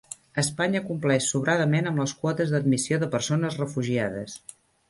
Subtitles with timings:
[0.43, 4.39] Espanya compleix sobradament amb les quotes d'admissió de persones refugiades